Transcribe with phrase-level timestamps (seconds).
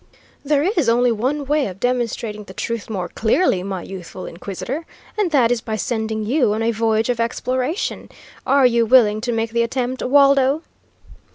[0.43, 5.29] "There is only one way of demonstrating the truth more clearly, my youthful inquisitor, and
[5.29, 8.09] that is by sending you on a voyage of exploration.
[8.43, 10.63] Are you willing to make the attempt, Waldo?"